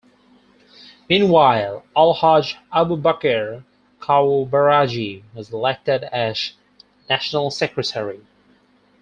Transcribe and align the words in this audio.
Meanwhile, 1.07 1.85
Alhaji 1.95 2.55
Abubakar 2.73 3.63
Kawu 3.99 4.49
Baraje 4.49 5.21
was 5.35 5.53
elected 5.53 6.05
as 6.05 6.53
National 7.07 7.51
Secretary. 7.51 8.19